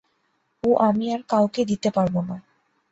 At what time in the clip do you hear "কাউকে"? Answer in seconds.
1.29-1.61